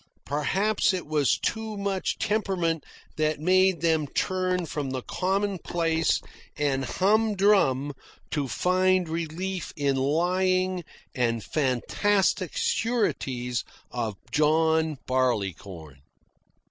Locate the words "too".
1.37-1.77